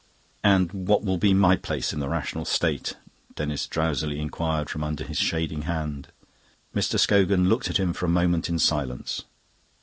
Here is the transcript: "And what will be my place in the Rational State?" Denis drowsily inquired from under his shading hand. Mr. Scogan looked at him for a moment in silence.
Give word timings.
"And 0.43 0.71
what 0.71 1.03
will 1.03 1.19
be 1.19 1.31
my 1.31 1.55
place 1.55 1.93
in 1.93 1.99
the 1.99 2.09
Rational 2.09 2.43
State?" 2.43 2.97
Denis 3.35 3.67
drowsily 3.67 4.19
inquired 4.19 4.67
from 4.67 4.83
under 4.83 5.03
his 5.03 5.19
shading 5.19 5.61
hand. 5.69 6.07
Mr. 6.73 6.97
Scogan 6.97 7.47
looked 7.49 7.69
at 7.69 7.77
him 7.77 7.93
for 7.93 8.07
a 8.07 8.09
moment 8.09 8.49
in 8.49 8.57
silence. 8.57 9.25